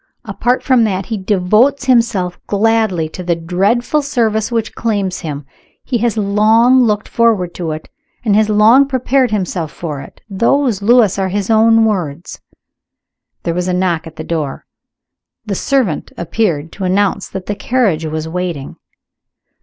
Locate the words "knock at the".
13.73-14.23